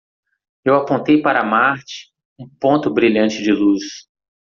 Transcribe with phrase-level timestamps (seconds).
[0.65, 2.11] Eu apontei para Marte?
[2.39, 4.07] um ponto brilhante de luz.